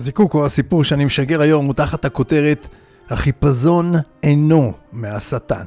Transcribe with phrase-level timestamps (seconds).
[0.00, 2.68] הזיקוק או הסיפור שאני משגר היום הוא תחת הכותרת
[3.10, 5.66] החיפזון אינו מהשטן.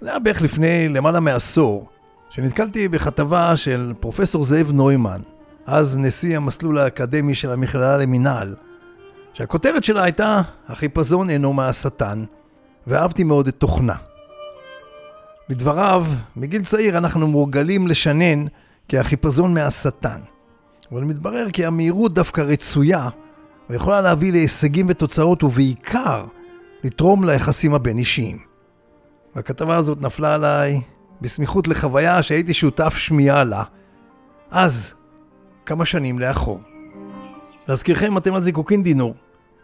[0.00, 1.88] זה היה בערך לפני למעלה מעשור,
[2.30, 5.20] שנתקלתי בכתבה של פרופסור זאב נוימן,
[5.66, 8.54] אז נשיא המסלול האקדמי של המכללה למינהל,
[9.32, 12.24] שהכותרת שלה הייתה החיפזון אינו מהשטן,
[12.86, 13.96] ואהבתי מאוד את תוכנה.
[15.48, 16.06] לדבריו,
[16.36, 18.46] מגיל צעיר אנחנו מורגלים לשנן
[18.88, 20.20] כי החיפזון מהשטן.
[20.92, 23.08] אבל מתברר כי המהירות דווקא רצויה,
[23.70, 26.26] ויכולה להביא להישגים ותוצאות, ובעיקר,
[26.84, 28.38] לתרום ליחסים הבין-אישיים.
[29.36, 30.80] והכתבה הזאת נפלה עליי
[31.20, 33.62] בסמיכות לחוויה שהייתי שותף שמיעה לה,
[34.50, 34.94] אז,
[35.66, 36.60] כמה שנים לאחור.
[37.68, 39.14] להזכירכם, אתם על זיקוקין דינור,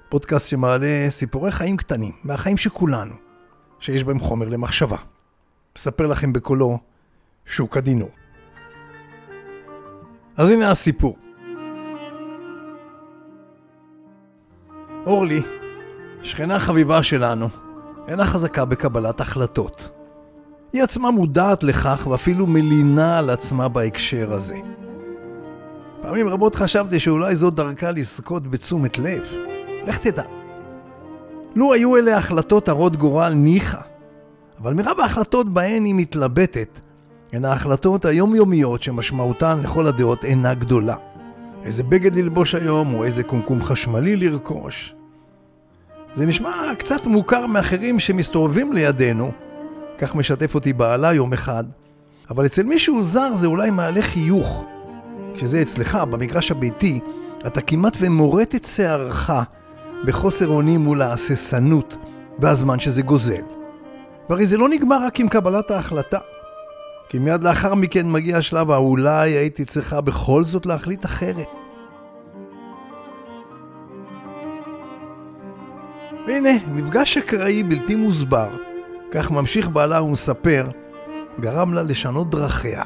[0.08, 3.14] פודקאסט שמעלה סיפורי חיים קטנים, מהחיים של כולנו,
[3.80, 4.96] שיש בהם חומר למחשבה.
[5.78, 6.78] מספר לכם בקולו
[7.46, 8.10] שוק הדינור.
[10.36, 11.16] אז הנה הסיפור.
[15.06, 15.42] אורלי,
[16.22, 17.48] שכנה חביבה שלנו,
[18.08, 19.90] אינה חזקה בקבלת החלטות.
[20.72, 24.56] היא עצמה מודעת לכך ואפילו מלינה על עצמה בהקשר הזה.
[26.02, 29.22] פעמים רבות חשבתי שאולי זו דרכה לזכות בתשומת לב.
[29.86, 30.22] לך תדע.
[31.54, 33.80] לו היו אלה החלטות הרות גורל ניחא,
[34.60, 36.80] אבל מרב ההחלטות בהן היא מתלבטת,
[37.34, 40.96] הן ההחלטות היומיומיות שמשמעותן לכל הדעות אינה גדולה.
[41.64, 44.94] איזה בגד ללבוש היום, או איזה קומקום חשמלי לרכוש.
[46.14, 49.32] זה נשמע קצת מוכר מאחרים שמסתובבים לידינו,
[49.98, 51.64] כך משתף אותי בעלה יום אחד,
[52.30, 54.64] אבל אצל מישהו זר זה אולי מעלה חיוך.
[55.34, 57.00] כשזה אצלך, במגרש הביתי,
[57.46, 59.30] אתה כמעט ומורט את שערך
[60.04, 61.96] בחוסר אונים מול ההססנות
[62.38, 63.42] והזמן שזה גוזל.
[64.30, 66.18] והרי זה לא נגמר רק עם קבלת ההחלטה.
[67.08, 71.48] כי מיד לאחר מכן מגיע השלב האולי הייתי צריכה בכל זאת להחליט אחרת.
[76.26, 78.48] והנה, מפגש אקראי בלתי מוסבר,
[79.10, 80.68] כך ממשיך בעלה ומספר,
[81.40, 82.82] גרם לה לשנות דרכיה.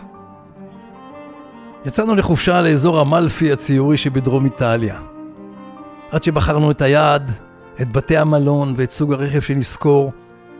[1.84, 5.00] יצאנו לחופשה לאזור המלפי הציורי שבדרום איטליה.
[6.10, 7.30] עד שבחרנו את היעד,
[7.80, 10.12] את בתי המלון ואת סוג הרכב שנזכור,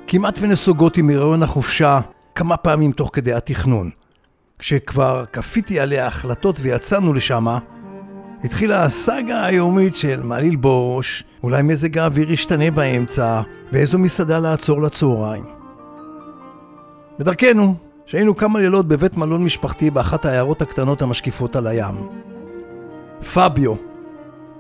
[0.06, 2.00] כמעט ונסוגות עם הריון החופשה
[2.38, 3.91] כמה פעמים תוך כדי התכנון.
[4.59, 7.59] כשכבר כפיתי עליה החלטות ויצאנו לשמה,
[8.44, 15.44] התחילה הסאגה היומית של מה ללבוש, אולי מזג האוויר ישתנה באמצע, ואיזו מסעדה לעצור לצהריים.
[17.19, 17.75] בדרכנו,
[18.06, 21.94] שהיינו כמה לילות בבית מלון משפחתי באחת העיירות הקטנות המשקיפות על הים.
[23.34, 23.75] פביו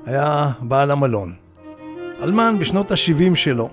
[0.06, 1.32] היה בעל המלון.
[2.22, 3.68] אלמן בשנות ה-70 שלו,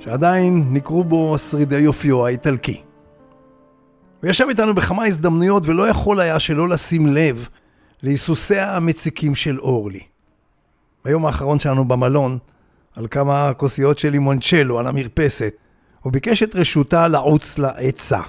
[0.00, 2.85] שעדיין ניכרו בו שרידי יופיו האיטלקי.
[4.26, 7.48] הוא ישב איתנו בכמה הזדמנויות ולא יכול היה שלא לשים לב
[8.02, 10.00] להיסוסיה המציקים של אורלי.
[11.04, 12.38] ביום האחרון שלנו במלון,
[12.96, 15.54] על כמה כוסיות של לימונצ'לו על המרפסת,
[16.00, 18.20] הוא ביקש את רשותה לעוץ לעצה.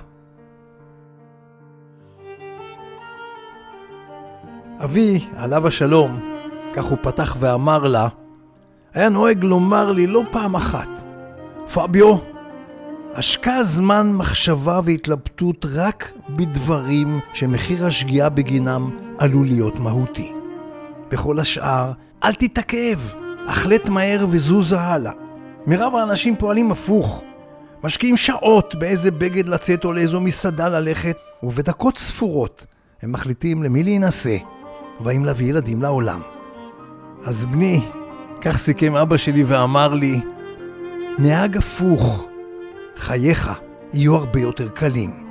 [4.84, 6.20] אבי, עליו השלום,
[6.74, 8.08] כך הוא פתח ואמר לה,
[8.94, 10.90] היה נוהג לומר לי לא פעם אחת,
[11.74, 12.18] פביו,
[13.18, 20.32] השקע זמן מחשבה והתלבטות רק בדברים שמחיר השגיאה בגינם עלול להיות מהותי.
[21.12, 21.92] בכל השאר,
[22.24, 23.00] אל תתעכב,
[23.48, 25.12] החלט מהר וזוז הלאה.
[25.68, 27.24] מרב האנשים פועלים הפוך.
[27.84, 32.66] משקיעים שעות באיזה בגד לצאת או לאיזו מסעדה ללכת, ובדקות ספורות
[33.02, 34.38] הם מחליטים למי להינשא,
[35.00, 36.22] והאם להביא ילדים לעולם.
[37.24, 37.82] אז בני,
[38.42, 40.20] כך סיכם אבא שלי ואמר לי,
[41.20, 42.28] נהג הפוך,
[42.98, 43.52] חייך
[43.94, 45.28] יהיו הרבה יותר קלים.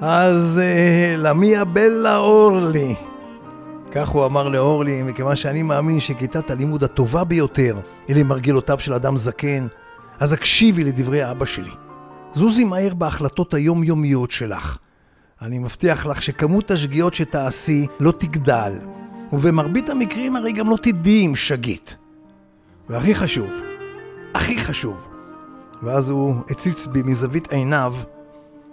[0.00, 2.94] אז אה, למיה בלה אורלי.
[3.90, 9.16] כך הוא אמר לאורלי, מכיוון שאני מאמין שכיתת הלימוד הטובה ביותר אלה מרגלותיו של אדם
[9.16, 9.66] זקן,
[10.20, 11.70] אז הקשיבי לדברי אבא שלי.
[12.34, 14.78] זוזי מהר בהחלטות היומיומיות שלך.
[15.42, 18.72] אני מבטיח לך שכמות השגיאות שתעשי לא תגדל,
[19.32, 21.96] ובמרבית המקרים הרי גם לא תדעי אם שגית.
[22.88, 23.50] והכי חשוב,
[24.34, 25.08] הכי חשוב,
[25.82, 27.94] ואז הוא הציץ בי מזווית עיניו,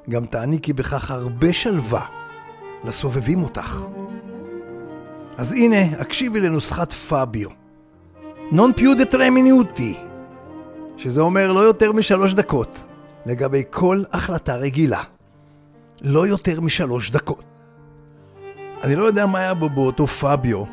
[0.09, 2.05] גם תעניקי בכך הרבה שלווה
[2.83, 3.81] לסובבים אותך.
[5.37, 7.49] אז הנה, הקשיבי לנוסחת פביו.
[8.51, 9.97] נון פיו דה טרמיניוטי,
[10.97, 12.83] שזה אומר לא יותר משלוש דקות,
[13.25, 15.03] לגבי כל החלטה רגילה.
[16.01, 17.43] לא יותר משלוש דקות.
[18.83, 20.63] אני לא יודע מה היה בו באותו פביו,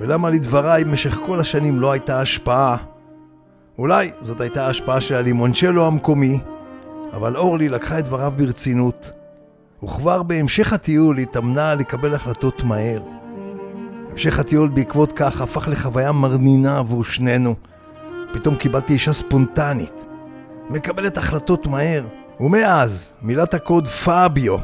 [0.00, 2.76] ולמה לדבריי במשך כל השנים לא הייתה השפעה
[3.78, 6.40] אולי זאת הייתה ההשפעה של הלימונצ'לו המקומי,
[7.12, 9.12] אבל אורלי לקחה את דבריו ברצינות,
[9.84, 13.02] וכבר בהמשך הטיול התאמנה לקבל החלטות מהר.
[14.12, 17.54] המשך הטיול בעקבות כך הפך לחוויה מרנינה עבור שנינו.
[18.32, 20.06] פתאום קיבלתי אישה ספונטנית,
[20.70, 22.04] מקבלת החלטות מהר,
[22.40, 24.56] ומאז מילת הקוד פאביו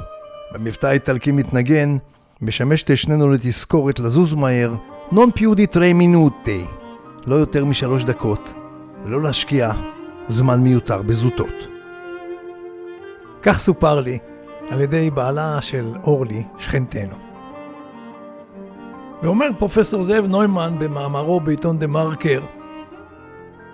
[0.53, 1.97] במבטא האיטלקי מתנגן
[2.43, 4.75] משמשת שנינו לתזכורת לזוז מהר,
[5.13, 6.65] נון פיודי טרי מינוטי,
[7.27, 8.55] לא יותר משלוש דקות,
[9.05, 9.73] ולא להשקיע
[10.29, 11.69] זמן מיותר בזוטות.
[13.43, 14.19] כך סופר לי
[14.71, 17.15] על ידי בעלה של אורלי, שכנתנו.
[19.23, 22.41] ואומר פרופסור זאב נוימן במאמרו בעיתון דה מרקר,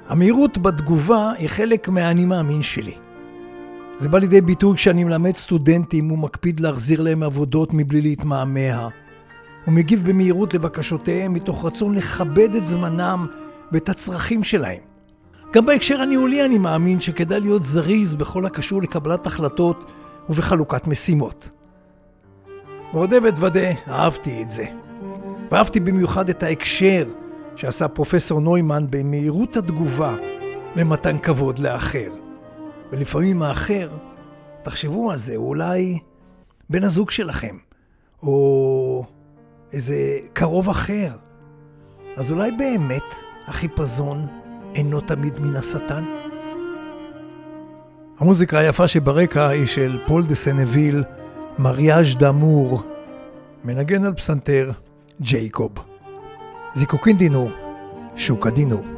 [0.09, 2.95] המהירות בתגובה היא חלק מהאני מאמין שלי.
[3.99, 8.89] זה בא לידי ביטוי כשאני מלמד סטודנטים ומקפיד להחזיר להם עבודות מבלי להתמהמה.
[9.69, 13.27] ומגיב במהירות לבקשותיהם מתוך רצון לכבד את זמנם
[13.73, 14.96] ואת הצרכים שלהם.
[15.53, 19.91] גם בהקשר הניהולי אני מאמין שכדאי להיות זריז בכל הקשור לקבלת החלטות
[20.29, 21.51] ובחלוקת משימות.
[22.93, 24.67] ועודה ותוודה, אהבתי את זה.
[25.51, 27.09] ואהבתי במיוחד את ההקשר
[27.57, 30.17] שעשה פרופסור נוימן במהירות התגובה
[30.77, 32.13] למתן כבוד לאחר.
[32.93, 33.89] ולפעמים האחר,
[34.63, 35.99] תחשבו על זה, הוא אולי
[36.71, 37.57] בן הזוג שלכם,
[38.23, 39.05] או
[39.73, 41.11] איזה קרוב אחר.
[42.17, 43.15] אז אולי באמת
[43.47, 44.27] החיפזון
[44.77, 46.05] אינו תמיד מן השטן?
[48.19, 51.05] המוזיקה היפה שברקע היא של פול דה סנביל,
[51.59, 52.83] Mariage d'Amour,
[53.65, 54.71] מנגן על פסנתר,
[55.21, 55.73] ג'ייקוב.
[56.75, 57.51] זיקוקין דינו,
[58.17, 58.96] שוקה דינו.